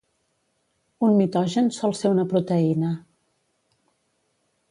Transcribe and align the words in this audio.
Un 1.07 1.11
mitogen 1.17 1.69
sol 1.75 1.93
ser 2.01 2.11
una 2.15 2.25
proteïna. 2.33 2.91